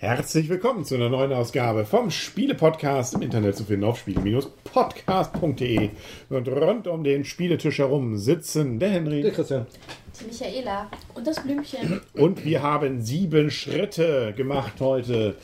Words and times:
Herzlich 0.00 0.48
willkommen 0.48 0.86
zu 0.86 0.94
einer 0.94 1.10
neuen 1.10 1.30
Ausgabe 1.30 1.84
vom 1.84 2.10
Spiele-Podcast 2.10 3.12
im 3.12 3.20
Internet 3.20 3.54
zu 3.54 3.64
finden 3.64 3.84
auf 3.84 3.98
spiele-podcast.de. 3.98 5.90
Und 6.30 6.48
rund 6.48 6.88
um 6.88 7.04
den 7.04 7.26
Spieletisch 7.26 7.80
herum 7.80 8.16
sitzen 8.16 8.78
der 8.78 8.88
Henry. 8.88 9.20
Der 9.20 9.32
Christian. 9.32 9.66
Die 10.18 10.24
Michaela 10.24 10.90
und 11.14 11.26
das 11.26 11.42
Blümchen. 11.42 12.00
Und 12.14 12.46
wir 12.46 12.62
haben 12.62 13.02
sieben 13.02 13.50
Schritte 13.50 14.32
gemacht 14.34 14.80
heute. 14.80 15.36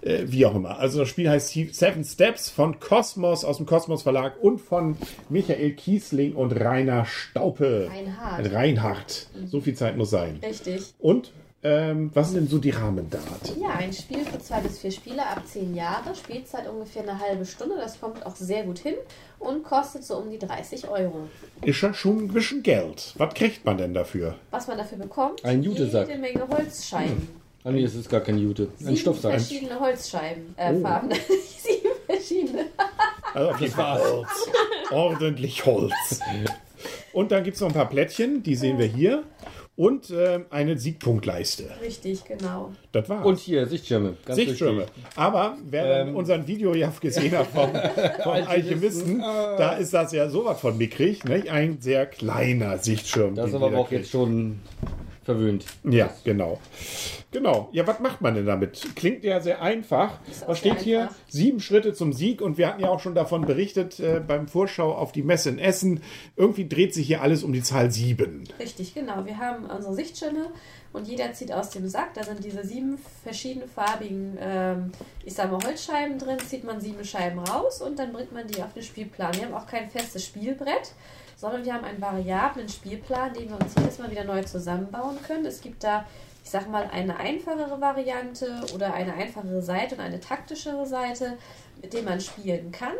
Äh, 0.00 0.24
wie 0.24 0.44
auch 0.44 0.56
immer. 0.56 0.80
Also 0.80 0.98
das 0.98 1.08
Spiel 1.08 1.30
heißt 1.30 1.52
Seven 1.72 2.02
Steps 2.02 2.50
von 2.50 2.80
Kosmos 2.80 3.44
aus 3.44 3.58
dem 3.58 3.66
Kosmos 3.66 4.02
Verlag 4.02 4.42
und 4.42 4.60
von 4.60 4.96
Michael 5.28 5.74
Kiesling 5.74 6.34
und 6.34 6.50
Rainer 6.50 7.06
Staupe. 7.06 7.88
Reinhard. 7.88 8.52
Reinhardt. 8.52 9.26
So 9.46 9.60
viel 9.60 9.74
Zeit 9.74 9.96
muss 9.96 10.10
sein. 10.10 10.40
Richtig. 10.42 10.82
Und 10.98 11.30
ähm, 11.62 12.10
was 12.14 12.28
sind 12.30 12.36
denn 12.40 12.48
so 12.48 12.58
die 12.58 12.70
Rahmendaten? 12.70 13.60
Ja, 13.60 13.70
ein 13.78 13.92
Spiel 13.92 14.24
für 14.24 14.38
zwei 14.38 14.60
bis 14.60 14.78
vier 14.78 14.90
Spieler 14.90 15.26
ab 15.30 15.42
zehn 15.46 15.74
Jahre. 15.74 16.14
Spielzeit 16.14 16.66
ungefähr 16.68 17.02
eine 17.02 17.18
halbe 17.18 17.44
Stunde. 17.44 17.74
Das 17.76 18.00
kommt 18.00 18.24
auch 18.24 18.34
sehr 18.36 18.62
gut 18.64 18.78
hin 18.78 18.94
und 19.38 19.62
kostet 19.62 20.04
so 20.04 20.16
um 20.16 20.30
die 20.30 20.38
30 20.38 20.88
Euro. 20.88 21.28
Ist 21.62 21.80
ja 21.82 21.92
schon 21.92 22.18
ein 22.24 22.28
bisschen 22.28 22.62
Geld. 22.62 23.12
Was 23.18 23.34
kriegt 23.34 23.64
man 23.64 23.76
denn 23.76 23.92
dafür? 23.92 24.36
Was 24.50 24.68
man 24.68 24.78
dafür 24.78 24.98
bekommt? 24.98 25.44
Ein 25.44 25.62
Jutesack. 25.62 26.08
Jede 26.08 26.18
Menge 26.20 26.48
Holzscheiben. 26.48 27.28
Ah 27.62 27.70
nee, 27.70 27.82
es 27.84 27.94
ist 27.94 28.08
gar 28.08 28.20
kein 28.22 28.38
Jute. 28.38 28.68
Ein 28.80 28.86
Sieben 28.86 28.96
Stoffsack. 28.96 29.32
verschiedene 29.32 29.78
Holzscheiben. 29.78 30.54
Äh, 30.56 30.72
Oh. 30.74 30.80
Farben. 30.80 31.10
Sieben 31.58 31.90
verschiedene. 32.06 32.64
Also 33.34 33.50
auf 33.50 33.60
jeden 33.60 33.72
Fall 33.74 34.00
Holz. 34.00 34.28
Ordentlich 34.90 35.66
Holz. 35.66 36.20
Und 37.12 37.32
dann 37.32 37.44
gibt 37.44 37.56
es 37.56 37.60
noch 37.60 37.68
ein 37.68 37.74
paar 37.74 37.88
Plättchen, 37.88 38.42
die 38.42 38.54
sehen 38.54 38.78
wir 38.78 38.86
hier. 38.86 39.24
Und 39.80 40.10
ähm, 40.10 40.44
eine 40.50 40.76
Siegpunktleiste. 40.76 41.64
Richtig, 41.82 42.26
genau. 42.26 42.70
Das 42.92 43.08
war's. 43.08 43.24
Und 43.24 43.38
hier, 43.38 43.66
Sichtschirme. 43.66 44.14
Ganz 44.26 44.36
Sichtschirme. 44.36 44.82
wichtig. 44.82 45.04
Aber 45.16 45.56
wer 45.70 45.88
dann 45.88 46.08
Ähm. 46.08 46.16
unseren 46.16 46.46
Video 46.46 46.74
ja 46.74 46.92
gesehen 47.00 47.32
hat 47.32 47.46
vom, 47.46 47.70
vom 48.22 48.32
Alchemisten, 48.46 49.20
da 49.20 49.72
ist 49.76 49.94
das 49.94 50.12
ja 50.12 50.28
sowas 50.28 50.60
von 50.60 50.76
mickrig. 50.76 51.24
Ne? 51.24 51.44
Ein 51.50 51.80
sehr 51.80 52.04
kleiner 52.04 52.76
Sichtschirm. 52.76 53.34
Das 53.34 53.48
ist 53.48 53.54
aber 53.54 53.74
auch 53.74 53.88
kriegt. 53.88 54.02
jetzt 54.02 54.10
schon 54.10 54.60
verwöhnt. 55.22 55.64
Ja, 55.84 56.10
genau. 56.24 56.58
Genau. 57.32 57.68
Ja, 57.72 57.86
was 57.86 58.00
macht 58.00 58.20
man 58.20 58.34
denn 58.34 58.46
damit? 58.46 58.96
Klingt 58.96 59.22
ja 59.22 59.40
sehr 59.40 59.62
einfach. 59.62 60.18
Was 60.46 60.58
steht 60.58 60.74
sehr 60.78 60.82
hier? 60.82 61.02
einfach. 61.02 61.14
Sieben 61.28 61.60
Schritte 61.60 61.92
zum 61.92 62.12
Sieg. 62.12 62.40
Und 62.40 62.58
wir 62.58 62.68
hatten 62.68 62.80
ja 62.80 62.88
auch 62.88 63.00
schon 63.00 63.14
davon 63.14 63.42
berichtet 63.42 64.00
äh, 64.00 64.20
beim 64.26 64.48
Vorschau 64.48 64.92
auf 64.92 65.12
die 65.12 65.22
Messe 65.22 65.50
in 65.50 65.58
Essen. 65.58 66.02
Irgendwie 66.36 66.66
dreht 66.66 66.94
sich 66.94 67.06
hier 67.06 67.22
alles 67.22 67.44
um 67.44 67.52
die 67.52 67.62
Zahl 67.62 67.90
sieben. 67.90 68.44
Richtig, 68.58 68.94
genau. 68.94 69.24
Wir 69.26 69.38
haben 69.38 69.66
unsere 69.66 69.94
Sichtschirme 69.94 70.46
und 70.92 71.06
jeder 71.06 71.32
zieht 71.32 71.52
aus 71.52 71.70
dem 71.70 71.86
Sack. 71.88 72.14
Da 72.14 72.24
sind 72.24 72.42
diese 72.44 72.64
sieben 72.66 72.98
verschiedenfarbigen, 73.22 74.38
ähm, 74.40 74.92
ich 75.24 75.34
sag 75.34 75.52
mal, 75.52 75.62
Holzscheiben 75.64 76.18
drin. 76.18 76.38
Zieht 76.40 76.64
man 76.64 76.80
sieben 76.80 77.04
Scheiben 77.04 77.38
raus 77.38 77.80
und 77.80 77.98
dann 77.98 78.12
bringt 78.12 78.32
man 78.32 78.48
die 78.48 78.60
auf 78.62 78.72
den 78.72 78.82
Spielplan. 78.82 79.34
Wir 79.34 79.44
haben 79.44 79.54
auch 79.54 79.66
kein 79.66 79.88
festes 79.88 80.24
Spielbrett, 80.24 80.94
sondern 81.40 81.64
wir 81.64 81.72
haben 81.72 81.84
einen 81.84 82.02
variablen 82.02 82.68
Spielplan, 82.68 83.32
den 83.32 83.48
wir 83.48 83.58
uns 83.58 83.74
jedes 83.74 83.98
Mal 83.98 84.10
wieder 84.10 84.24
neu 84.24 84.42
zusammenbauen 84.42 85.16
können. 85.22 85.46
Es 85.46 85.62
gibt 85.62 85.82
da, 85.82 86.04
ich 86.44 86.50
sag 86.50 86.68
mal, 86.68 86.86
eine 86.92 87.16
einfachere 87.16 87.80
Variante 87.80 88.60
oder 88.74 88.92
eine 88.92 89.14
einfachere 89.14 89.62
Seite 89.62 89.94
und 89.94 90.02
eine 90.02 90.20
taktischere 90.20 90.86
Seite, 90.86 91.38
mit 91.80 91.94
dem 91.94 92.04
man 92.04 92.20
spielen 92.20 92.70
kann. 92.72 92.92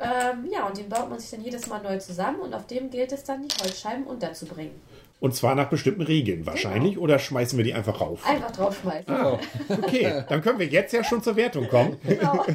Ähm, 0.00 0.48
ja, 0.52 0.66
und 0.66 0.76
den 0.78 0.88
baut 0.88 1.10
man 1.10 1.18
sich 1.18 1.30
dann 1.30 1.42
jedes 1.42 1.66
Mal 1.66 1.82
neu 1.82 1.98
zusammen 1.98 2.40
und 2.40 2.54
auf 2.54 2.66
dem 2.66 2.88
gilt 2.90 3.12
es 3.12 3.24
dann, 3.24 3.42
die 3.48 3.54
Holzscheiben 3.62 4.04
unterzubringen. 4.04 4.80
Und 5.20 5.34
zwar 5.34 5.56
nach 5.56 5.68
bestimmten 5.68 6.02
Regeln 6.02 6.46
wahrscheinlich. 6.46 6.96
Oder 6.96 7.18
schmeißen 7.18 7.58
wir 7.58 7.64
die 7.64 7.74
einfach 7.74 8.00
rauf? 8.00 8.24
Einfach 8.24 8.52
draufschmeißen. 8.52 9.12
Ah, 9.12 9.36
okay. 9.68 10.22
Dann 10.28 10.40
können 10.42 10.60
wir 10.60 10.66
jetzt 10.68 10.92
ja 10.92 11.02
schon 11.02 11.20
zur 11.20 11.34
Wertung 11.34 11.66
kommen. 11.68 11.96
Genau. 12.06 12.44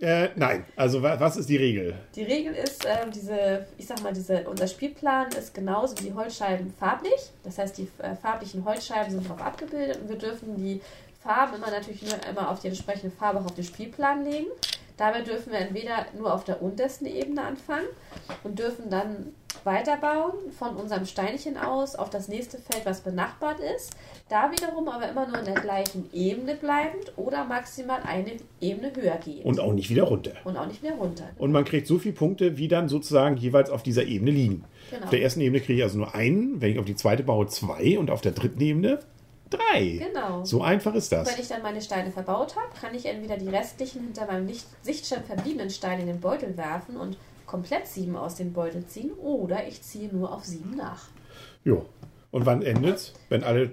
Äh, 0.00 0.28
nein. 0.36 0.64
Also 0.76 1.02
wa- 1.02 1.18
was 1.18 1.36
ist 1.36 1.48
die 1.48 1.56
Regel? 1.56 1.92
Die 2.14 2.22
Regel 2.22 2.54
ist, 2.54 2.84
ähm, 2.86 3.10
diese, 3.10 3.66
ich 3.76 3.84
sag 3.86 4.00
mal, 4.00 4.12
diese, 4.12 4.44
unser 4.48 4.68
Spielplan 4.68 5.26
ist 5.36 5.52
genauso 5.52 5.98
wie 5.98 6.04
die 6.10 6.14
Holzscheiben 6.14 6.72
farblich. 6.78 7.30
Das 7.42 7.58
heißt, 7.58 7.76
die 7.78 7.88
äh, 7.98 8.14
farblichen 8.14 8.64
Holzscheiben 8.64 9.10
sind 9.10 9.28
drauf 9.28 9.42
abgebildet 9.42 9.98
und 10.00 10.08
wir 10.08 10.16
dürfen 10.16 10.56
die 10.56 10.80
Farben 11.20 11.56
immer 11.56 11.68
natürlich 11.72 12.02
nur 12.02 12.12
immer 12.30 12.48
auf 12.48 12.60
die 12.60 12.68
entsprechende 12.68 13.10
Farbe 13.16 13.40
auch 13.40 13.46
auf 13.46 13.54
den 13.54 13.64
Spielplan 13.64 14.24
legen. 14.24 14.46
Dabei 14.98 15.22
dürfen 15.22 15.52
wir 15.52 15.60
entweder 15.60 16.06
nur 16.18 16.34
auf 16.34 16.44
der 16.44 16.60
untersten 16.60 17.06
Ebene 17.06 17.42
anfangen 17.42 17.86
und 18.42 18.58
dürfen 18.58 18.90
dann 18.90 19.32
weiterbauen 19.64 20.50
von 20.50 20.76
unserem 20.76 21.06
Steinchen 21.06 21.56
aus 21.56 21.94
auf 21.94 22.10
das 22.10 22.28
nächste 22.28 22.58
Feld, 22.58 22.84
was 22.84 23.00
benachbart 23.00 23.60
ist. 23.60 23.92
Da 24.28 24.50
wiederum 24.50 24.88
aber 24.88 25.08
immer 25.08 25.26
nur 25.26 25.38
in 25.38 25.44
der 25.44 25.54
gleichen 25.54 26.10
Ebene 26.12 26.54
bleibend 26.56 27.12
oder 27.16 27.44
maximal 27.44 28.00
eine 28.02 28.32
Ebene 28.60 28.92
höher 28.94 29.16
gehen. 29.16 29.44
Und 29.44 29.60
auch 29.60 29.72
nicht 29.72 29.88
wieder 29.88 30.04
runter. 30.04 30.32
und 30.44 30.56
auch 30.56 30.66
nicht 30.66 30.82
mehr 30.82 30.94
runter. 30.94 31.24
Und 31.38 31.52
man 31.52 31.64
kriegt 31.64 31.86
so 31.86 31.98
viele 31.98 32.14
Punkte, 32.14 32.58
wie 32.58 32.68
dann 32.68 32.88
sozusagen 32.88 33.36
jeweils 33.36 33.70
auf 33.70 33.82
dieser 33.82 34.04
Ebene 34.04 34.32
liegen. 34.32 34.64
Genau. 34.90 35.04
Auf 35.04 35.10
der 35.10 35.22
ersten 35.22 35.40
Ebene 35.40 35.60
kriege 35.60 35.78
ich 35.78 35.84
also 35.84 35.98
nur 35.98 36.14
einen, 36.14 36.60
wenn 36.60 36.72
ich 36.72 36.78
auf 36.78 36.84
die 36.84 36.96
zweite 36.96 37.22
baue 37.22 37.46
zwei 37.46 37.98
und 37.98 38.10
auf 38.10 38.20
der 38.20 38.32
dritten 38.32 38.60
Ebene 38.60 38.98
drei. 39.50 40.08
Genau. 40.08 40.44
So 40.44 40.62
einfach 40.62 40.94
ist 40.94 41.12
das. 41.12 41.30
Wenn 41.30 41.40
ich 41.40 41.48
dann 41.48 41.62
meine 41.62 41.80
Steine 41.80 42.10
verbaut 42.10 42.56
habe, 42.56 42.68
kann 42.80 42.94
ich 42.94 43.06
entweder 43.06 43.36
die 43.36 43.48
restlichen 43.48 44.02
hinter 44.02 44.26
meinem 44.26 44.48
Sichtschirm 44.82 45.24
verbliebenen 45.24 45.70
Steine 45.70 46.02
in 46.02 46.08
den 46.08 46.20
Beutel 46.20 46.56
werfen 46.56 46.96
und 46.96 47.16
komplett 47.46 47.86
sieben 47.86 48.16
aus 48.16 48.36
dem 48.36 48.52
Beutel 48.52 48.86
ziehen 48.86 49.12
oder 49.12 49.66
ich 49.66 49.82
ziehe 49.82 50.12
nur 50.12 50.32
auf 50.32 50.44
sieben 50.44 50.76
nach. 50.76 51.08
Jo. 51.64 51.86
Und 52.30 52.46
wann 52.46 52.62
endet's? 52.62 53.14
Wenn 53.30 53.42
alle 53.42 53.72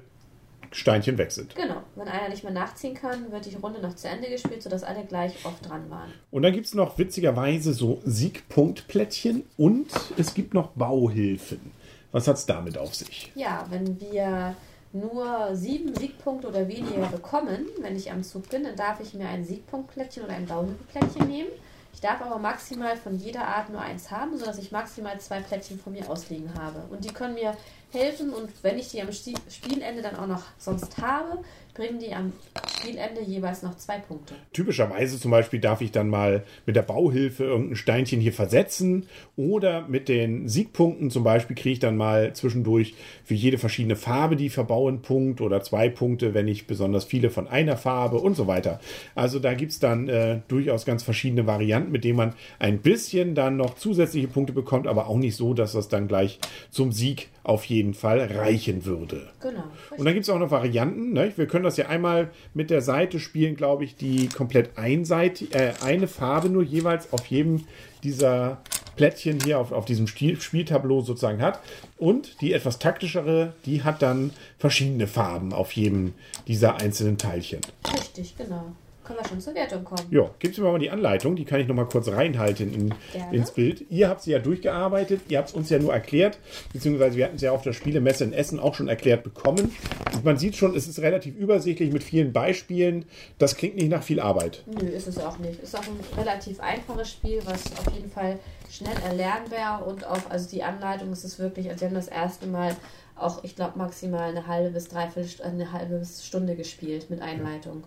Steinchen 0.72 1.18
weg 1.18 1.32
sind. 1.32 1.56
Genau. 1.56 1.82
Wenn 1.96 2.08
einer 2.08 2.30
nicht 2.30 2.44
mehr 2.44 2.52
nachziehen 2.54 2.94
kann, 2.94 3.32
wird 3.32 3.46
die 3.46 3.56
Runde 3.56 3.82
noch 3.82 3.96
zu 3.96 4.08
Ende 4.10 4.30
gespielt, 4.30 4.62
sodass 4.62 4.84
alle 4.84 5.06
gleich 5.06 5.46
oft 5.46 5.68
dran 5.68 5.90
waren. 5.90 6.12
Und 6.32 6.44
dann 6.44 6.54
gibt 6.54 6.66
es 6.66 6.74
noch 6.74 6.98
witzigerweise 6.98 7.74
so 7.74 8.02
Siegpunktplättchen 8.06 9.44
und 9.58 9.88
es 10.18 10.34
gibt 10.34 10.54
noch 10.54 10.70
Bauhilfen. 10.70 11.72
Was 12.12 12.28
hat's 12.28 12.46
damit 12.46 12.78
auf 12.78 12.96
sich? 12.96 13.32
Ja, 13.36 13.66
wenn 13.70 14.00
wir 14.00 14.56
nur 14.96 15.56
sieben 15.56 15.94
Siegpunkte 15.94 16.48
oder 16.48 16.68
weniger 16.68 17.08
bekommen, 17.08 17.68
wenn 17.82 17.96
ich 17.96 18.12
am 18.12 18.24
Zug 18.24 18.50
bin, 18.50 18.64
dann 18.64 18.76
darf 18.76 19.00
ich 19.02 19.14
mir 19.14 19.28
ein 19.28 19.44
Siegpunktplättchen 19.44 20.24
oder 20.24 20.34
ein 20.34 20.46
Baumhilfeplättchen 20.46 21.28
nehmen. 21.28 21.50
Ich 21.96 22.02
darf 22.02 22.22
aber 22.22 22.38
maximal 22.38 22.98
von 22.98 23.18
jeder 23.18 23.48
Art 23.48 23.70
nur 23.70 23.80
eins 23.80 24.12
haben, 24.12 24.38
sodass 24.38 24.58
ich 24.58 24.70
maximal 24.70 25.18
zwei 25.22 25.40
Plättchen 25.40 25.80
von 25.80 25.94
mir 25.94 26.10
ausliegen 26.10 26.54
habe. 26.54 26.84
Und 26.90 27.06
die 27.06 27.14
können 27.14 27.36
mir 27.36 27.56
helfen 27.96 28.32
und 28.32 28.50
wenn 28.62 28.78
ich 28.78 28.90
die 28.90 29.02
am 29.02 29.12
Spielende 29.12 30.02
dann 30.02 30.18
auch 30.18 30.28
noch 30.28 30.44
sonst 30.58 30.98
habe, 30.98 31.40
bringen 31.74 32.00
die 32.00 32.14
am 32.14 32.32
Spielende 32.80 33.22
jeweils 33.22 33.62
noch 33.62 33.76
zwei 33.76 34.00
Punkte. 34.00 34.34
Typischerweise 34.54 35.20
zum 35.20 35.30
Beispiel 35.30 35.60
darf 35.60 35.82
ich 35.82 35.92
dann 35.92 36.10
mal 36.10 36.44
mit 36.66 36.76
der 36.78 36.84
Bauhilfe 36.84 37.44
irgendein 37.44 37.76
Steinchen 37.76 38.22
hier 38.22 38.32
versetzen 38.32 39.08
oder 39.36 39.86
mit 39.88 40.08
den 40.08 40.48
Siegpunkten 40.48 41.12
zum 41.12 41.24
Beispiel 41.24 41.56
kriege 41.56 41.74
ich 41.74 41.80
dann 41.80 41.98
mal 41.98 42.34
zwischendurch 42.34 42.96
für 43.26 43.34
jede 43.34 43.58
verschiedene 43.58 43.98
Farbe, 43.98 44.38
die 44.38 44.48
ich 44.48 44.54
verbaue, 44.54 44.90
einen 44.90 45.02
Punkt 45.02 45.42
oder 45.42 45.62
zwei 45.62 45.90
Punkte, 45.90 46.34
wenn 46.34 46.48
ich 46.48 46.66
besonders 46.66 47.04
viele 47.04 47.30
von 47.30 47.48
einer 47.48 47.76
Farbe 47.76 48.18
und 48.18 48.36
so 48.36 48.48
weiter. 48.48 48.80
Also 49.14 49.40
da 49.40 49.54
gibt 49.54 49.74
es 49.74 49.80
dann 49.80 50.08
äh, 50.08 50.40
durchaus 50.48 50.86
ganz 50.86 51.04
verschiedene 51.04 51.46
Varianten, 51.46 51.85
mit 51.92 52.04
denen 52.04 52.18
man 52.18 52.34
ein 52.60 52.80
bisschen 52.80 53.36
dann 53.36 53.58
noch 53.58 53.76
zusätzliche 53.76 54.28
Punkte 54.28 54.54
bekommt, 54.54 54.88
aber 54.88 55.08
auch 55.08 55.18
nicht 55.18 55.36
so, 55.36 55.54
dass 55.54 55.74
das 55.74 55.88
dann 55.88 56.08
gleich 56.08 56.40
zum 56.72 56.92
Sieg 56.92 57.30
auf 57.44 57.66
jeden 57.66 57.94
Fall 57.94 58.20
reichen 58.20 58.86
würde. 58.86 59.28
Genau. 59.42 59.64
Und 59.98 60.06
dann 60.06 60.14
gibt 60.14 60.24
es 60.24 60.30
auch 60.30 60.40
noch 60.40 60.52
Varianten. 60.52 61.14
Ne? 61.14 61.32
Wir 61.36 61.48
können 61.48 61.64
das 61.64 61.78
ja 61.78 61.88
einmal 61.88 62.32
mit 62.54 62.70
der 62.70 62.82
Seite 62.82 63.20
spielen, 63.20 63.56
glaube 63.56 63.84
ich, 63.84 63.96
die 63.96 64.28
komplett 64.28 64.78
einseitig, 64.78 65.54
äh, 65.54 65.74
eine 65.84 66.08
Farbe 66.08 66.50
nur 66.50 66.64
jeweils 66.64 67.14
auf 67.14 67.26
jedem 67.28 67.66
dieser 68.04 68.60
Plättchen 68.96 69.40
hier 69.44 69.60
auf, 69.60 69.72
auf 69.72 69.86
diesem 69.86 70.08
Stil, 70.08 70.40
Spieltableau 70.40 71.02
sozusagen 71.02 71.42
hat. 71.42 71.60
Und 71.98 72.42
die 72.42 72.54
etwas 72.54 72.80
taktischere, 72.80 73.54
die 73.66 73.84
hat 73.84 74.02
dann 74.02 74.32
verschiedene 74.58 75.08
Farben 75.08 75.54
auf 75.54 75.74
jedem 75.74 76.14
dieser 76.48 76.78
einzelnen 76.78 77.18
Teilchen. 77.18 77.62
Richtig, 77.94 78.38
genau. 78.38 78.74
Können 79.06 79.20
wir 79.20 79.28
schon 79.28 79.40
zur 79.40 79.54
Wertung 79.54 79.84
kommen. 79.84 80.08
Ja, 80.10 80.30
gibst 80.40 80.58
du 80.58 80.64
mir 80.64 80.72
mal 80.72 80.80
die 80.80 80.90
Anleitung, 80.90 81.36
die 81.36 81.46
kann 81.46 81.60
ich 81.60 81.68
noch 81.68 81.76
mal 81.76 81.86
kurz 81.86 82.08
reinhalten 82.08 82.74
in, 82.74 82.94
ins 83.32 83.52
Bild. 83.52 83.86
Ihr 83.90 84.10
habt 84.10 84.22
sie 84.22 84.32
ja 84.32 84.40
durchgearbeitet, 84.40 85.22
ihr 85.30 85.38
habt 85.38 85.50
es 85.50 85.56
uns 85.56 85.70
ja 85.70 85.78
nur 85.78 85.94
erklärt, 85.94 86.40
beziehungsweise 86.74 87.16
wir 87.16 87.26
hatten 87.26 87.36
es 87.36 87.42
ja 87.42 87.52
auf 87.52 87.62
der 87.62 87.74
Spielemesse 87.74 88.24
in 88.24 88.34
Essen 88.34 88.60
auch 88.60 88.74
schon 88.74 88.88
erklärt 88.88 89.24
bekommen. 89.24 89.76
Und 90.14 90.26
man 90.26 90.38
sieht 90.38 90.56
schon, 90.56 90.76
es 90.76 90.88
ist 90.88 91.00
relativ 91.00 91.36
übersichtlich 91.36 91.94
mit 91.94 92.04
vielen 92.04 92.34
Beispielen. 92.34 93.06
Das 93.38 93.56
klingt 93.56 93.76
nicht 93.76 93.90
nach 93.90 94.04
viel 94.04 94.20
Arbeit. 94.20 94.64
Nö, 94.66 94.88
ist 94.88 95.08
es 95.08 95.20
auch 95.20 95.38
nicht. 95.38 95.62
Ist 95.62 95.78
auch 95.78 95.84
ein 95.84 96.00
relativ 96.18 96.60
einfaches 96.60 97.12
Spiel, 97.12 97.42
was 97.46 97.64
auf 97.78 97.94
jeden 97.94 98.10
Fall 98.10 98.40
schnell 98.72 98.98
erlernbar 99.06 99.86
und 99.86 100.06
auch, 100.06 100.30
also 100.30 100.50
die 100.50 100.64
Anleitung 100.64 101.12
ist 101.12 101.24
es 101.24 101.40
wirklich, 101.40 101.70
also 101.70 101.82
wir 101.82 101.88
haben 101.90 101.96
das 101.96 102.08
erste 102.08 102.48
Mal 102.48 102.76
auch, 103.16 103.44
ich 103.44 103.56
glaube, 103.56 103.78
maximal 103.78 104.30
eine 104.30 104.48
halbe 104.48 104.72
bis 104.72 104.88
dreiviertel 104.88 105.46
eine 105.46 105.72
halbe 105.72 106.00
bis 106.00 106.26
Stunde 106.26 106.56
gespielt 106.56 107.10
mit 107.10 107.22
Einleitung. 107.22 107.84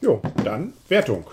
Jo, 0.00 0.20
dann 0.44 0.72
Wertung. 0.88 1.24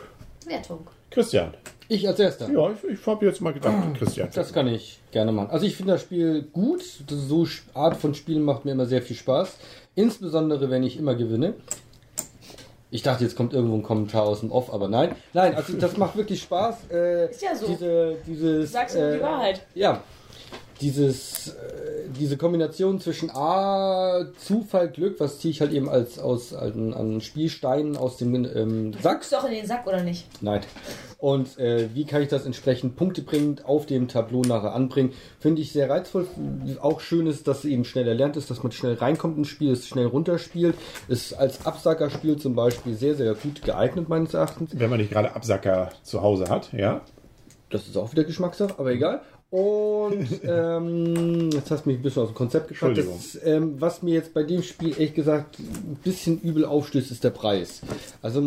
Wertung. 0.45 0.88
Christian. 1.09 1.53
Ich 1.89 2.07
als 2.07 2.19
erster. 2.19 2.49
Ja, 2.51 2.69
ich, 2.71 2.99
ich 2.99 3.07
habe 3.07 3.25
jetzt 3.25 3.41
mal 3.41 3.53
gedacht, 3.53 3.75
Christian. 3.97 4.29
Das 4.33 4.51
kann 4.51 4.67
ich 4.67 4.99
gerne 5.11 5.31
machen. 5.31 5.49
Also 5.51 5.65
ich 5.65 5.75
finde 5.75 5.94
das 5.94 6.01
Spiel 6.01 6.44
gut. 6.51 6.81
Das 7.07 7.27
so 7.27 7.47
Art 7.73 7.97
von 7.97 8.13
Spielen 8.13 8.44
macht 8.44 8.65
mir 8.65 8.71
immer 8.71 8.85
sehr 8.85 9.01
viel 9.01 9.15
Spaß. 9.15 9.57
Insbesondere, 9.95 10.69
wenn 10.69 10.83
ich 10.83 10.97
immer 10.97 11.15
gewinne. 11.15 11.53
Ich 12.89 13.03
dachte, 13.03 13.23
jetzt 13.23 13.35
kommt 13.35 13.53
irgendwo 13.53 13.75
ein 13.75 13.83
Kommentar 13.83 14.23
aus 14.23 14.39
dem 14.39 14.51
Off, 14.51 14.73
aber 14.73 14.88
nein. 14.88 15.13
Nein, 15.33 15.55
also 15.55 15.73
das 15.73 15.97
macht 15.97 16.15
wirklich 16.15 16.41
Spaß. 16.41 16.75
Äh, 16.91 17.29
Ist 17.29 17.41
ja 17.41 17.55
so. 17.55 17.67
Diese, 17.67 18.15
dieses, 18.25 18.61
Du 18.61 18.67
sagst 18.67 18.95
nur 18.95 19.11
die 19.11 19.17
äh, 19.17 19.21
Wahrheit. 19.21 19.61
Ja. 19.75 20.03
Dieses, 20.81 21.50
äh, 21.50 22.09
diese 22.19 22.38
Kombination 22.38 23.00
zwischen 23.00 23.31
A, 23.31 24.25
Zufall, 24.38 24.89
Glück, 24.89 25.19
was 25.19 25.39
ziehe 25.39 25.51
ich 25.51 25.62
halt 25.62 25.71
eben 25.71 25.89
als 25.89 26.19
aus 26.19 26.53
an, 26.53 26.94
an 26.94 27.21
Spielsteinen 27.21 27.97
aus 27.97 28.18
dem 28.18 28.33
ähm, 28.45 28.94
Sack. 28.94 29.13
Guckst 29.13 29.33
doch 29.33 29.45
in 29.45 29.51
den 29.51 29.65
Sack 29.65 29.88
oder 29.88 30.03
nicht? 30.03 30.27
Nein. 30.41 30.62
Und 31.19 31.57
äh, 31.57 31.89
wie 31.95 32.06
kann 32.06 32.21
ich 32.21 32.27
das 32.27 32.45
entsprechend 32.45 32.95
punktebringend 32.95 33.65
auf 33.65 33.88
dem 33.88 34.07
Tableau 34.07 34.44
nachher 34.44 34.74
anbringen? 34.74 35.13
Finde 35.39 35.62
ich 35.62 35.71
sehr 35.71 35.89
reizvoll. 35.89 36.27
Auch 36.80 37.00
schön 37.00 37.25
ist, 37.25 37.47
dass 37.47 37.59
es 37.59 37.65
eben 37.65 37.85
schnell 37.85 38.07
erlernt 38.07 38.38
ist, 38.38 38.51
dass 38.51 38.62
man 38.62 38.71
schnell 38.71 38.94
reinkommt 38.94 39.38
ins 39.38 39.47
Spiel, 39.47 39.71
es 39.71 39.88
schnell 39.88 40.06
runterspielt. 40.06 40.75
Ist 41.07 41.33
als 41.33 41.65
Absackerspiel 41.65 42.38
zum 42.38 42.56
Beispiel 42.56 42.94
sehr, 42.94 43.15
sehr 43.15 43.33
gut 43.33 43.63
geeignet, 43.63 44.09
meines 44.09 44.35
Erachtens. 44.35 44.71
Wenn 44.73 44.89
man 44.91 45.00
nicht 45.00 45.12
gerade 45.12 45.35
Absacker 45.35 45.89
zu 46.03 46.21
Hause 46.21 46.50
hat, 46.50 46.71
ja. 46.71 47.01
Das 47.69 47.88
ist 47.88 47.97
auch 47.97 48.12
wieder 48.12 48.23
Geschmackssache, 48.23 48.75
aber 48.77 48.91
egal. 48.91 49.21
Und 49.49 50.27
ähm, 50.44 51.49
jetzt 51.51 51.71
hast 51.71 51.85
du 51.85 51.89
mich 51.89 51.99
ein 51.99 52.01
bisschen 52.01 52.23
aus 52.23 52.29
dem 52.29 52.35
Konzept 52.35 52.67
gebracht. 52.67 52.99
Ähm, 53.45 53.79
was 53.79 54.03
mir 54.03 54.13
jetzt 54.13 54.33
bei 54.33 54.44
dem 54.44 54.61
Spiel 54.61 54.91
ehrlich 54.91 55.13
gesagt 55.13 55.59
ein 55.59 55.97
bisschen 56.03 56.41
übel 56.41 56.65
aufstößt, 56.65 57.11
ist 57.11 57.23
der 57.23 57.29
Preis. 57.29 57.81
Also 58.21 58.44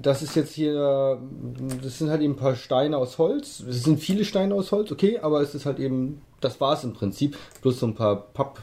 das 0.00 0.22
ist 0.22 0.36
jetzt 0.36 0.52
hier, 0.52 1.18
das 1.82 1.98
sind 1.98 2.10
halt 2.10 2.22
eben 2.22 2.34
ein 2.34 2.36
paar 2.36 2.54
Steine 2.54 2.96
aus 2.96 3.18
Holz. 3.18 3.60
Es 3.60 3.82
sind 3.82 3.98
viele 3.98 4.24
Steine 4.24 4.54
aus 4.54 4.70
Holz, 4.70 4.92
okay, 4.92 5.18
aber 5.18 5.40
es 5.40 5.54
ist 5.54 5.66
halt 5.66 5.80
eben, 5.80 6.22
das 6.40 6.60
war 6.60 6.74
es 6.74 6.84
im 6.84 6.92
Prinzip, 6.92 7.36
plus 7.60 7.80
so 7.80 7.86
ein 7.86 7.94
paar 7.94 8.16
Papp. 8.16 8.62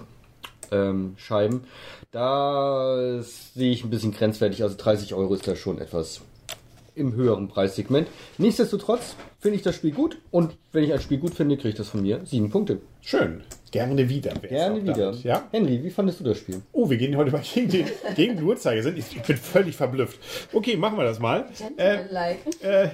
Ähm, 0.69 1.13
Scheiben. 1.15 1.63
Da 2.11 3.21
sehe 3.21 3.71
ich 3.71 3.85
ein 3.85 3.89
bisschen 3.89 4.11
grenzwertig. 4.11 4.63
Also 4.63 4.75
30 4.77 5.13
Euro 5.13 5.33
ist 5.33 5.47
da 5.47 5.55
schon 5.55 5.79
etwas 5.79 6.19
im 6.97 7.13
höheren 7.13 7.47
Preissegment. 7.47 8.07
Nichtsdestotrotz 8.37 9.15
finde 9.39 9.57
ich 9.57 9.61
das 9.63 9.75
Spiel 9.75 9.91
gut 9.91 10.17
und 10.31 10.55
wenn 10.71 10.83
ich 10.83 10.93
ein 10.93 11.01
Spiel 11.01 11.17
gut 11.17 11.33
finde, 11.33 11.55
kriege 11.57 11.69
ich 11.69 11.75
das 11.75 11.89
von 11.89 12.01
mir 12.01 12.21
sieben 12.25 12.49
Punkte. 12.49 12.79
Schön. 13.01 13.41
Gerne 13.71 14.07
wieder. 14.09 14.33
Gerne 14.33 14.81
wieder. 14.81 14.93
damit, 15.11 15.23
Ja. 15.23 15.43
Henry, 15.51 15.83
wie 15.83 15.89
fandest 15.89 16.21
du 16.21 16.23
das 16.23 16.37
Spiel? 16.37 16.61
Oh, 16.71 16.89
wir 16.89 16.95
gehen 16.97 17.15
heute 17.17 17.31
mal 17.31 17.41
gegen 17.53 17.69
den, 17.69 17.85
gegen 18.15 18.37
den 18.37 18.45
Uhrzeigersinn. 18.45 18.95
Ich, 18.97 19.15
ich 19.15 19.21
bin 19.21 19.35
völlig 19.35 19.75
verblüfft. 19.75 20.17
Okay, 20.53 20.77
machen 20.77 20.97
wir 20.97 21.03
das 21.03 21.19
mal. 21.19 21.45
Äh, 21.75 21.95
äh, 22.61 22.89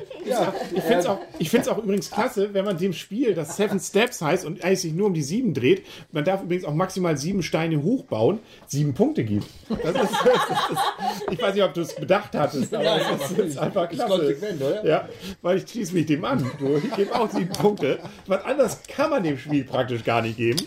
ich 0.74 0.82
finde 0.82 0.98
es 0.98 1.06
auch, 1.06 1.20
ich 1.38 1.70
auch 1.70 1.78
übrigens 1.78 2.10
klasse, 2.10 2.54
wenn 2.54 2.66
man 2.66 2.78
dem 2.78 2.94
Spiel, 2.94 3.36
das 3.36 3.56
Seven 3.56 3.80
Steps 3.80 4.22
heißt 4.22 4.46
und 4.46 4.64
eigentlich 4.64 4.82
sich 4.82 4.94
nur 4.94 5.08
um 5.08 5.14
die 5.14 5.22
sieben 5.22 5.54
dreht, 5.54 5.84
man 6.12 6.26
darf 6.26 6.42
übrigens 6.42 6.66
auch 6.66 6.74
maximal 6.74 7.18
sieben 7.18 7.44
Steine 7.44 7.82
hochbauen, 7.84 8.40
sieben 8.68 8.94
Punkte 8.96 9.24
gibt. 9.24 9.46
Das 9.70 9.78
ist, 9.80 9.86
das 9.96 10.72
ist, 10.72 11.32
ich 11.32 11.42
weiß 11.42 11.54
nicht, 11.54 11.64
ob 11.64 11.74
du 11.76 11.82
es 11.82 11.96
bedacht 11.96 12.34
hattest, 12.36 12.74
aber 12.74 13.00
es 13.00 13.32
ist, 13.32 13.38
ist 13.40 13.58
einfach 13.60 13.90
Ist 13.92 13.98
klasse. 13.98 14.16
konsequent, 14.18 14.62
oder? 14.62 14.86
Ja, 14.86 15.10
weil 15.42 15.58
ich 15.58 15.70
schließe 15.70 15.94
mich 15.94 16.08
dem 16.08 16.26
an. 16.26 16.33
Du, 16.60 16.78
ich 16.78 16.96
gebe 16.96 17.14
auch 17.14 17.30
sieben 17.30 17.52
Punkte. 17.52 18.00
Was 18.28 18.44
anderes 18.46 18.80
kann 18.88 19.10
man 19.10 19.24
dem 19.24 19.38
Spiel 19.38 19.64
praktisch 19.64 20.04
gar 20.04 20.22
nicht 20.22 20.38
geben. 20.38 20.60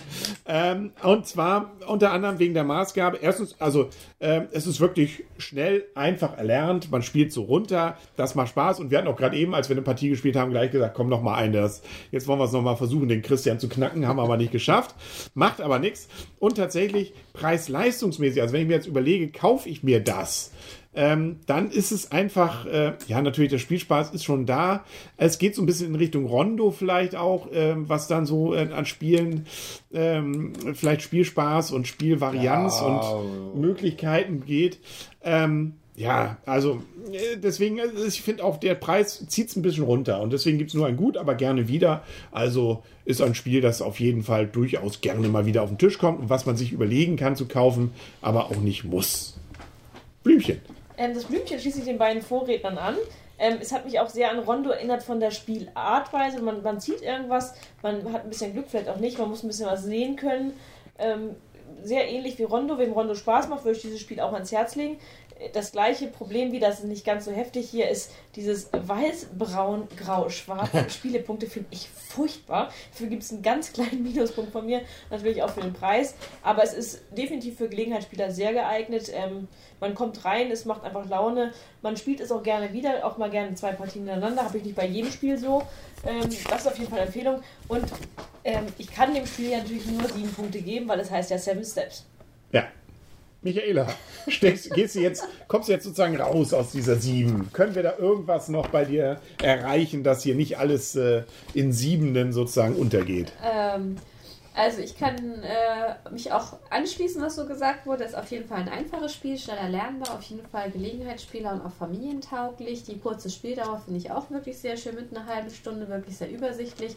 Ähm, 0.47 0.93
und 1.03 1.27
zwar 1.27 1.73
unter 1.87 2.13
anderem 2.13 2.39
wegen 2.39 2.55
der 2.55 2.65
Maßgabe. 2.65 3.19
Erstens, 3.21 3.57
also 3.61 3.89
ähm, 4.21 4.49
es 4.53 4.67
ist 4.67 4.81
wirklich 4.81 5.25
schnell, 5.39 5.85
einfach 5.95 6.37
erlernt. 6.37 6.91
Man 6.91 7.03
spielt 7.03 7.33
so 7.33 7.43
runter. 7.43 7.97
Das 8.17 8.35
macht 8.35 8.51
Spaß. 8.51 8.81
Und 8.81 8.91
wir 8.91 8.99
hatten 8.99 9.09
auch 9.09 9.17
gerade 9.17 9.37
eben, 9.37 9.55
als 9.55 9.69
wir 9.69 9.75
eine 9.77 9.83
Partie 9.83 10.09
gespielt 10.09 10.37
haben, 10.37 10.51
gleich 10.51 10.71
gesagt, 10.71 10.95
komm 10.95 11.09
noch 11.09 11.23
mal 11.23 11.35
ein. 11.35 11.53
Das, 11.53 11.83
jetzt 12.11 12.27
wollen 12.27 12.39
wir 12.39 12.45
es 12.45 12.53
noch 12.53 12.63
mal 12.63 12.77
versuchen, 12.77 13.09
den 13.09 13.23
Christian 13.23 13.59
zu 13.59 13.69
knacken. 13.69 14.07
Haben 14.07 14.19
wir 14.19 14.23
aber 14.23 14.37
nicht 14.37 14.53
geschafft. 14.53 14.95
Macht 15.35 15.61
aber 15.61 15.79
nichts. 15.79 16.09
Und 16.39 16.57
tatsächlich 16.57 17.13
preis-leistungsmäßig. 17.33 18.41
Also 18.41 18.55
wenn 18.55 18.63
ich 18.63 18.69
mir 18.69 18.75
jetzt 18.75 18.87
überlege, 18.87 19.31
kaufe 19.31 19.69
ich 19.69 19.83
mir 19.83 20.01
das? 20.01 20.53
Ähm, 20.97 21.37
dann 21.47 21.71
ist 21.71 21.93
es 21.93 22.11
einfach, 22.11 22.67
äh, 22.67 22.95
ja, 23.07 23.21
natürlich, 23.23 23.51
der 23.51 23.59
Spielspaß 23.59 24.11
ist 24.13 24.25
schon 24.25 24.47
da. 24.47 24.85
Es 25.19 25.39
geht 25.39 25.55
so 25.55 25.63
ein 25.63 25.67
bisschen 25.67 25.89
in 25.89 25.95
Richtung 25.95 26.25
Rondo 26.27 26.71
vielleicht 26.71 27.15
auch, 27.15 27.49
ähm, 27.53 27.89
was 27.89 28.09
dann 28.09 28.27
so 28.27 28.55
äh, 28.55 28.69
an 28.73 28.87
Spielen, 28.87 29.47
ähm, 29.93 30.55
vielleicht 30.75 31.03
Spielspaß 31.03 31.73
und 31.73 31.87
Spielvarianz 31.87 32.81
Ja. 32.81 32.87
und 32.87 33.61
Möglichkeiten 33.61 34.45
geht. 34.47 34.79
Ähm, 35.23 35.75
ja, 35.97 36.37
also 36.45 36.83
äh, 37.13 37.37
deswegen, 37.37 37.79
äh, 37.79 37.85
ich 38.07 38.21
finde 38.23 38.45
auch, 38.45 38.59
der 38.59 38.75
Preis 38.75 39.27
zieht 39.29 39.49
es 39.49 39.57
ein 39.57 39.63
bisschen 39.63 39.85
runter 39.85 40.21
und 40.21 40.33
deswegen 40.33 40.59
gibt 40.59 40.71
es 40.71 40.75
nur 40.75 40.87
ein 40.87 40.97
Gut, 40.97 41.17
aber 41.17 41.35
gerne 41.35 41.69
wieder. 41.69 42.03
Also 42.33 42.83
ist 43.05 43.23
ein 43.23 43.35
Spiel, 43.35 43.61
das 43.61 43.81
auf 43.83 44.01
jeden 44.01 44.23
Fall 44.23 44.47
durchaus 44.47 45.01
gerne 45.01 45.29
mal 45.29 45.47
wieder 45.47 45.63
auf 45.63 45.69
den 45.71 45.79
Tisch 45.79 45.99
kommt 45.99 46.21
und 46.21 46.31
was 46.31 46.45
man 46.47 46.57
sich 46.57 46.73
überlegen 46.73 47.17
kann 47.17 47.37
zu 47.37 47.47
kaufen, 47.47 47.93
aber 48.21 48.47
auch 48.47 48.57
nicht 48.61 48.85
muss. 48.85 49.39
Blümchen. 50.23 50.59
Ähm, 50.97 51.15
das 51.15 51.25
Blümchen 51.25 51.59
schließt 51.59 51.77
sich 51.77 51.85
den 51.85 51.99
beiden 51.99 52.23
Vorrednern 52.23 52.79
an. 52.79 52.97
Ähm, 53.39 53.59
es 53.61 53.73
hat 53.73 53.85
mich 53.85 54.01
auch 54.01 54.09
sehr 54.09 54.31
an 54.31 54.39
Rondo 54.39 54.71
erinnert 54.71 55.03
von 55.03 55.21
der 55.21 55.31
Spielartweise. 55.31 56.41
Man, 56.41 56.63
man 56.63 56.81
sieht 56.81 57.03
irgendwas, 57.03 57.55
man 57.83 58.13
hat 58.13 58.25
ein 58.25 58.31
bisschen 58.31 58.53
Glück, 58.53 58.67
vielleicht 58.69 58.89
auch 58.89 58.97
nicht, 58.97 59.19
man 59.19 59.29
muss 59.29 59.43
ein 59.43 59.49
bisschen 59.49 59.67
was 59.67 59.85
sehen 59.85 60.17
können. 60.17 60.59
Ähm, 60.99 61.37
sehr 61.83 62.09
ähnlich 62.09 62.39
wie 62.39 62.45
Rondo, 62.45 62.79
wem 62.79 62.93
Rondo 62.93 63.15
Spaß 63.15 63.49
macht, 63.49 63.65
würde 63.65 63.77
ich 63.77 63.83
dieses 63.83 64.01
Spiel 64.01 64.21
auch 64.21 64.33
ans 64.33 64.53
Herz 64.53 64.75
legen. 64.75 64.99
Das 65.53 65.73
gleiche 65.73 66.07
Problem 66.07 66.51
wie 66.51 66.61
das 66.61 66.81
ist 66.81 66.87
nicht 66.87 67.05
ganz 67.05 67.27
so 67.27 67.31
heftig 67.31 67.69
hier 67.69 67.91
ist 67.91 68.11
dieses 68.37 68.71
weiß, 68.73 69.29
braun, 69.37 69.87
grau, 69.97 70.31
schwarz 70.31 70.71
Spielepunkte 70.95 71.47
finde 71.47 71.69
ich 71.73 71.89
furchtbar. 71.91 72.71
Dafür 72.93 73.09
gibt 73.09 73.23
es 73.23 73.33
einen 73.33 73.43
ganz 73.43 73.73
kleinen 73.73 74.03
Minuspunkt 74.03 74.53
von 74.53 74.65
mir, 74.65 74.81
natürlich 75.11 75.43
auch 75.43 75.51
für 75.51 75.61
den 75.61 75.75
Preis. 75.75 76.15
Aber 76.43 76.63
es 76.63 76.73
ist 76.73 77.03
definitiv 77.11 77.59
für 77.59 77.69
Gelegenheitsspieler 77.69 78.31
sehr 78.31 78.55
geeignet. 78.55 79.11
Ähm, 79.13 79.49
man 79.79 79.95
kommt 79.95 80.25
rein, 80.25 80.51
es 80.51 80.65
macht 80.65 80.85
einfach 80.85 81.07
Laune. 81.07 81.53
Man 81.83 81.99
spielt 81.99 82.21
es 82.21 82.33
auch 82.33 82.43
gerne 82.43 82.73
wieder, 82.73 83.05
auch 83.07 83.19
mal 83.19 83.29
gerne 83.29 83.55
zwei 83.55 83.73
Partien 83.73 84.05
ineinander. 84.05 84.43
Habe 84.43 84.57
ich 84.57 84.65
nicht 84.65 84.77
bei 84.77 84.87
jedem 84.87 85.13
Spiel 85.13 85.37
so. 85.37 85.63
Ähm, 86.07 86.31
das 86.49 86.63
ist 86.63 86.67
auf 86.67 86.79
jeden 86.79 86.89
Fall 86.89 87.01
eine 87.01 87.09
Empfehlung. 87.09 87.43
Und 87.69 87.85
ähm, 88.47 88.67
ich 88.79 88.91
kann 88.91 89.13
dem 89.13 89.27
Spiel 89.27 89.51
ja 89.51 89.59
natürlich 89.59 89.87
nur 89.87 90.09
sieben 90.09 90.33
Punkte 90.33 90.61
geben, 90.61 90.89
weil 90.89 91.01
es 91.01 91.11
heißt 91.11 91.31
ja 91.31 91.39
Seven 91.39 91.65
Steps. 91.65 92.07
Ja. 92.53 92.65
Michaela, 93.43 93.87
steckst, 94.29 94.73
gehst 94.73 94.95
du 94.95 95.01
jetzt, 95.01 95.25
kommst 95.47 95.69
du 95.69 95.73
jetzt 95.73 95.85
sozusagen 95.85 96.17
raus 96.21 96.55
aus 96.55 96.73
dieser 96.73 96.97
sieben? 96.97 97.51
Können 97.53 97.75
wir 97.75 97.83
da 97.83 97.99
irgendwas 97.99 98.49
noch 98.49 98.69
bei 98.69 98.85
dir 98.85 99.21
erreichen, 99.43 100.03
dass 100.03 100.23
hier 100.23 100.35
nicht 100.35 100.59
alles 100.59 100.97
äh, 100.97 101.25
in 101.55 101.73
Siebenden 101.73 102.33
sozusagen 102.33 102.77
untergeht? 102.77 103.33
Ähm, 103.45 103.97
also 104.55 104.81
ich 104.81 104.97
kann 104.97 105.43
äh, 105.43 106.11
mich 106.11 106.33
auch 106.33 106.57
anschließen, 106.71 107.21
was 107.21 107.37
so 107.37 107.47
gesagt 107.47 107.85
wurde. 107.87 108.05
Ist 108.05 108.17
auf 108.17 108.31
jeden 108.31 108.49
Fall 108.49 108.61
ein 108.61 108.69
einfaches 108.69 109.13
Spiel, 109.13 109.39
schnell 109.39 109.59
erlernbar, 109.59 110.15
auf 110.15 110.23
jeden 110.23 110.47
Fall 110.47 110.71
Gelegenheitsspieler 110.71 111.53
und 111.53 111.61
auch 111.61 111.73
familientauglich. 111.73 112.85
Die 112.85 112.99
kurze 112.99 113.29
Spieldauer 113.29 113.83
finde 113.85 113.99
ich 113.99 114.11
auch 114.11 114.31
wirklich 114.31 114.57
sehr 114.57 114.77
schön 114.77 114.95
mit 114.95 115.15
einer 115.15 115.27
halben 115.27 115.51
Stunde, 115.51 115.89
wirklich 115.89 116.17
sehr 116.17 116.31
übersichtlich. 116.31 116.97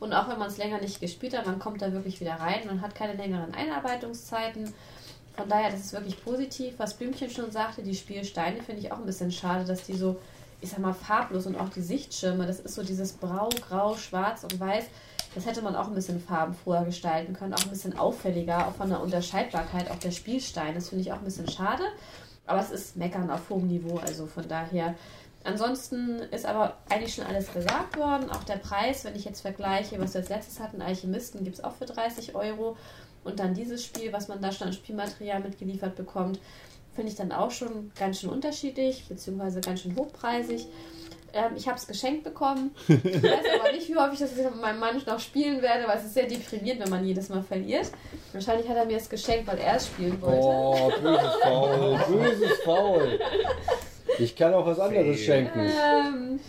Und 0.00 0.14
auch 0.14 0.28
wenn 0.28 0.38
man 0.38 0.48
es 0.48 0.56
länger 0.56 0.80
nicht 0.80 1.00
gespielt 1.00 1.36
hat, 1.36 1.46
man 1.46 1.58
kommt 1.58 1.82
da 1.82 1.92
wirklich 1.92 2.20
wieder 2.20 2.34
rein. 2.34 2.66
Man 2.66 2.80
hat 2.80 2.94
keine 2.94 3.12
längeren 3.12 3.54
Einarbeitungszeiten. 3.54 4.72
Von 5.36 5.48
daher, 5.48 5.70
das 5.70 5.80
ist 5.80 5.92
wirklich 5.92 6.22
positiv. 6.24 6.74
Was 6.78 6.94
Blümchen 6.94 7.30
schon 7.30 7.50
sagte, 7.50 7.82
die 7.82 7.94
Spielsteine 7.94 8.62
finde 8.62 8.80
ich 8.80 8.90
auch 8.90 8.98
ein 8.98 9.06
bisschen 9.06 9.30
schade, 9.30 9.64
dass 9.64 9.84
die 9.84 9.94
so, 9.94 10.18
ich 10.62 10.70
sag 10.70 10.78
mal, 10.80 10.94
farblos 10.94 11.46
und 11.46 11.56
auch 11.56 11.68
die 11.68 11.82
Sichtschirme, 11.82 12.46
das 12.46 12.60
ist 12.60 12.74
so 12.74 12.82
dieses 12.82 13.12
Brau, 13.12 13.50
Grau, 13.68 13.94
Schwarz 13.94 14.42
und 14.42 14.58
Weiß. 14.58 14.86
Das 15.34 15.46
hätte 15.46 15.62
man 15.62 15.76
auch 15.76 15.86
ein 15.86 15.94
bisschen 15.94 16.20
farbenfroher 16.20 16.84
gestalten 16.84 17.34
können, 17.34 17.54
auch 17.54 17.62
ein 17.62 17.70
bisschen 17.70 17.96
auffälliger, 17.96 18.66
auch 18.66 18.74
von 18.74 18.88
der 18.88 19.00
Unterscheidbarkeit 19.00 19.90
auch 19.90 19.98
der 19.98 20.10
Spielsteine. 20.10 20.74
Das 20.74 20.88
finde 20.88 21.02
ich 21.02 21.12
auch 21.12 21.18
ein 21.18 21.24
bisschen 21.24 21.48
schade. 21.48 21.84
Aber 22.46 22.60
es 22.60 22.70
ist 22.70 22.96
Meckern 22.96 23.30
auf 23.30 23.48
hohem 23.48 23.68
Niveau, 23.68 23.98
also 23.98 24.26
von 24.26 24.48
daher. 24.48 24.96
Ansonsten 25.42 26.18
ist 26.18 26.44
aber 26.44 26.76
eigentlich 26.90 27.14
schon 27.14 27.24
alles 27.24 27.52
gesagt 27.52 27.96
worden. 27.96 28.30
Auch 28.30 28.44
der 28.44 28.56
Preis, 28.56 29.04
wenn 29.04 29.16
ich 29.16 29.24
jetzt 29.24 29.40
vergleiche, 29.40 29.98
was 29.98 30.12
wir 30.14 30.20
als 30.20 30.28
letztes 30.28 30.60
hatten, 30.60 30.82
Alchemisten 30.82 31.44
gibt 31.44 31.56
es 31.58 31.64
auch 31.64 31.74
für 31.74 31.86
30 31.86 32.34
Euro. 32.34 32.76
Und 33.24 33.38
dann 33.38 33.54
dieses 33.54 33.84
Spiel, 33.84 34.12
was 34.12 34.28
man 34.28 34.40
da 34.40 34.52
schon 34.52 34.68
an 34.68 34.72
Spielmaterial 34.72 35.40
mitgeliefert 35.40 35.96
bekommt, 35.96 36.40
finde 36.94 37.10
ich 37.10 37.16
dann 37.16 37.32
auch 37.32 37.50
schon 37.50 37.90
ganz 37.98 38.20
schön 38.20 38.30
unterschiedlich, 38.30 39.06
beziehungsweise 39.08 39.60
ganz 39.60 39.80
schön 39.80 39.96
hochpreisig. 39.96 40.66
Ähm, 41.32 41.52
ich 41.56 41.68
habe 41.68 41.78
es 41.78 41.86
geschenkt 41.86 42.24
bekommen. 42.24 42.74
Ich 42.88 43.22
weiß 43.22 43.44
aber 43.60 43.72
nicht, 43.72 43.88
wie 43.88 43.96
häufig 43.96 44.20
ich 44.20 44.28
das 44.28 44.36
mit 44.36 44.60
meinem 44.60 44.80
Mann 44.80 45.00
noch 45.06 45.20
spielen 45.20 45.62
werde, 45.62 45.86
weil 45.86 45.98
es 45.98 46.04
ist 46.04 46.14
sehr 46.14 46.26
deprimierend, 46.26 46.82
wenn 46.82 46.90
man 46.90 47.04
jedes 47.04 47.28
Mal 47.28 47.42
verliert. 47.42 47.90
Wahrscheinlich 48.32 48.68
hat 48.68 48.76
er 48.76 48.84
mir 48.84 48.96
es 48.96 49.08
geschenkt, 49.08 49.46
weil 49.46 49.58
er 49.58 49.76
es 49.76 49.86
spielen 49.86 50.20
wollte. 50.20 50.42
Oh, 50.42 50.90
böses 51.00 51.34
Faul, 51.42 51.98
böses 52.08 52.60
Faul. 52.64 53.20
Ich 54.20 54.36
kann 54.36 54.52
auch 54.54 54.66
was 54.66 54.78
anderes 54.78 55.18
schenken. 55.20 55.60
Ähm, 55.60 56.40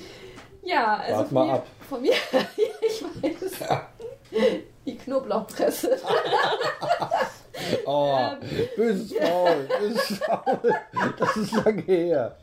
ja, 0.63 0.98
also 0.98 1.16
Wart 1.18 1.28
von 1.28 1.34
mal 1.34 1.46
mir, 1.48 1.54
ab. 1.54 1.68
von 1.90 2.01
mir, 2.01 2.12
ich 2.82 3.04
weiß. 3.04 3.70
Die 4.86 4.98
Knoblauchpresse. 4.98 5.98
Oh, 7.86 8.18
Ähm. 8.20 8.38
böses 8.75 9.13
Faul, 9.13 9.68
böses 9.80 10.18
Faul. 10.20 10.74
Das 11.20 11.38
ist 11.38 11.51
lange 11.54 11.82
her. 11.84 12.36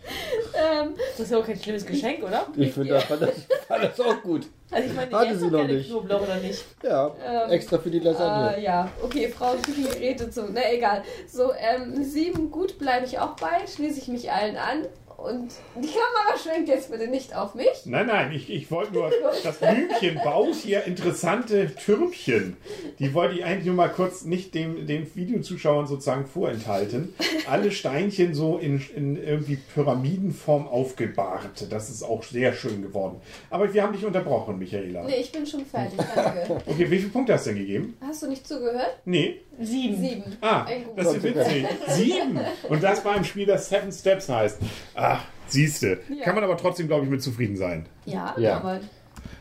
Ähm, 0.55 0.95
Das 1.13 1.21
ist 1.21 1.33
ja 1.33 1.39
auch 1.39 1.47
kein 1.47 1.59
schlimmes 1.59 1.85
Geschenk, 1.85 2.23
oder? 2.23 2.47
Ich 2.57 2.73
finde, 2.73 2.95
das, 2.95 3.05
fand 3.05 3.23
das, 3.23 3.31
fand 3.67 3.85
das 3.85 4.01
auch 4.01 4.23
gut. 4.23 4.47
Also 4.71 4.89
ich 4.89 4.95
meine, 4.95 5.11
Hatte 5.13 5.39
sie 5.39 5.51
noch 5.51 5.65
nicht. 5.65 5.89
Knoblauch 5.91 6.23
oder 6.23 6.37
nicht? 6.37 6.65
Ja, 6.83 7.11
Ähm, 7.25 7.51
extra 7.51 7.79
für 7.79 7.91
die 7.91 7.99
Lasagne. 8.01 8.57
äh, 8.59 8.63
ja, 8.63 8.89
okay, 9.03 9.29
Frauen 9.29 9.61
Küchengeräte 9.63 10.31
zu. 10.31 10.47
Na 10.53 10.61
egal. 10.73 11.03
So, 11.27 11.53
ähm, 11.55 12.03
sieben, 12.05 12.51
gut, 12.51 12.79
bleibe 12.79 13.07
ich 13.07 13.19
auch 13.19 13.35
bei, 13.37 13.67
schließe 13.67 13.99
ich 14.01 14.09
mich 14.09 14.31
allen 14.31 14.57
an. 14.57 14.87
Und 15.19 15.51
die 15.75 15.89
Kamera 15.89 16.39
schwenkt 16.41 16.69
jetzt 16.69 16.93
bitte 16.93 17.09
nicht 17.09 17.35
auf 17.35 17.57
mich. 17.57 17.67
Nein, 17.87 18.07
nein, 18.07 18.31
ich, 18.31 18.49
ich 18.51 18.71
wollte 18.71 18.93
nur, 18.95 19.11
das 19.43 19.59
Blümchen 19.59 20.21
baut 20.23 20.55
hier 20.55 20.85
interessante 20.85 21.75
Türmchen. 21.75 22.57
Die 23.01 23.13
wollte 23.15 23.35
ich 23.35 23.45
eigentlich 23.45 23.67
nur 23.67 23.75
mal 23.75 23.89
kurz 23.89 24.23
nicht 24.23 24.55
dem, 24.55 24.87
den 24.87 25.13
Videozuschauern 25.17 25.89
sozusagen 25.89 26.25
vorenthalten. 26.25 27.17
Alle 27.51 27.73
Steinchen 27.73 28.33
so 28.33 28.59
in, 28.59 28.81
in 28.95 29.21
irgendwie 29.21 29.57
Pyramidenform 29.75 30.69
aufgebahrt. 30.69 31.67
Das 31.69 31.91
ist 31.91 32.05
auch 32.05 32.23
sehr 32.23 32.53
schön 32.53 32.81
geworden. 32.83 33.21
Aber 33.51 33.75
wir 33.75 33.83
haben 33.83 33.95
dich 33.95 34.07
unterbrochen, 34.07 34.57
Michaela. 34.57 35.03
Nee, 35.03 35.17
ich 35.17 35.33
bin 35.33 35.45
schon 35.45 35.67
fertig, 35.67 35.99
danke. 36.15 36.63
Okay, 36.65 36.89
wie 36.89 36.99
viele 36.99 37.11
Punkte 37.11 37.33
hast 37.33 37.47
du 37.47 37.51
denn 37.51 37.59
gegeben? 37.59 37.97
Hast 38.01 38.23
du 38.23 38.29
nicht 38.29 38.47
zugehört? 38.47 39.01
Nee. 39.05 39.41
Sieben. 39.61 40.01
Sieben. 40.01 40.37
Ah, 40.41 40.65
das 40.95 41.15
ist 41.15 41.23
witzig. 41.25 41.67
Sieben. 41.89 42.39
Und 42.69 42.81
das 42.81 43.03
bei 43.03 43.11
einem 43.11 43.25
Spiel, 43.25 43.45
das 43.45 43.69
Seven 43.69 43.91
Steps 43.91 44.29
heißt. 44.29 44.59
Ach, 44.95 45.08
siehste. 45.53 46.01
Ja. 46.09 46.25
Kann 46.25 46.35
man 46.35 46.45
aber 46.45 46.57
trotzdem, 46.57 46.87
glaube 46.89 47.05
ich, 47.05 47.11
mit 47.11 47.23
zufrieden 47.23 47.57
sein. 47.57 47.87
Ja, 48.05 48.35
Ja. 48.39 48.57
aber. 48.59 48.81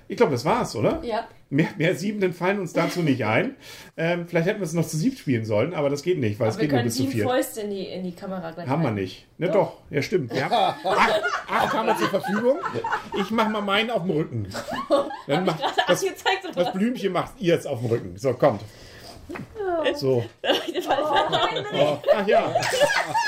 Ich 0.10 0.16
glaube, 0.16 0.32
das 0.32 0.46
war's, 0.46 0.76
oder? 0.76 1.02
Ja. 1.04 1.28
Mehr, 1.50 1.68
mehr 1.78 1.96
Siebenden 1.96 2.34
fallen 2.34 2.60
uns 2.60 2.74
dazu 2.74 3.02
nicht 3.02 3.26
ein. 3.26 3.56
Ähm, 3.96 4.26
vielleicht 4.28 4.48
hätten 4.48 4.60
wir 4.60 4.66
es 4.66 4.74
noch 4.74 4.86
zu 4.88 4.98
siebt 4.98 5.18
spielen 5.20 5.46
sollen, 5.46 5.74
aber 5.74 5.90
das 5.90 6.02
geht 6.02 6.18
nicht, 6.20 6.40
weil 6.40 6.48
es 6.50 6.56
Aber 6.56 6.62
wir 6.62 6.68
geht 6.70 6.76
nur 6.76 6.84
bis 6.84 6.96
zu 6.96 7.08
vier. 7.08 7.24
Fäuste 7.26 7.62
in 7.62 7.70
die, 7.70 7.86
in 7.88 8.04
die 8.04 8.14
Kamera 8.14 8.52
gleich 8.52 8.68
Haben 8.68 8.84
wir 8.84 8.92
nicht. 8.92 9.28
Ne, 9.38 9.50
doch. 9.50 9.78
Ja, 9.90 10.02
stimmt. 10.02 10.34
Wir 10.34 10.46
haben 10.50 10.54
acht, 10.54 11.22
acht 11.50 11.74
haben 11.74 11.88
wir 11.88 11.98
zur 11.98 12.10
Verfügung. 12.10 12.58
Ich 13.20 13.32
mache 13.32 13.50
mal 13.50 13.62
meinen 13.62 13.90
auf 13.92 14.02
dem 14.04 14.12
Rücken. 14.12 14.48
Dann 15.28 15.46
macht 15.46 15.62
Ach, 15.64 15.88
das, 15.88 16.06
das 16.56 16.74
Blümchen 16.74 17.14
macht 17.14 17.34
ihr 17.40 17.54
jetzt 17.54 17.68
auf 17.68 17.80
dem 17.80 17.90
Rücken. 17.90 18.18
So, 18.18 18.34
kommt. 18.34 18.62
So. 19.96 20.24
Oh, 21.74 21.98
ach 22.16 22.28
ja. 22.28 22.54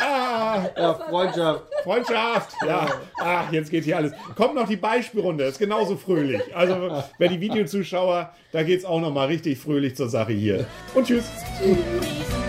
Ah, 0.01 0.65
Ja, 0.77 0.93
Freundschaft. 0.93 1.63
Freundschaft. 1.83 2.55
Ja. 2.65 2.87
Ach, 3.19 3.51
jetzt 3.51 3.69
geht 3.71 3.83
hier 3.83 3.97
alles. 3.97 4.13
Kommt 4.35 4.55
noch 4.55 4.67
die 4.67 4.75
Beispielrunde. 4.77 5.45
Ist 5.45 5.59
genauso 5.59 5.95
fröhlich. 5.95 6.41
Also, 6.55 7.03
wer 7.17 7.29
die 7.29 7.39
Videozuschauer, 7.39 8.33
da 8.51 8.63
geht's 8.63 8.85
auch 8.85 8.99
noch 9.01 9.11
mal 9.13 9.27
richtig 9.27 9.57
fröhlich 9.59 9.95
zur 9.95 10.09
Sache 10.09 10.33
hier. 10.33 10.65
Und 10.93 11.07
tschüss. 11.07 11.25
Tschüss. 11.59 12.48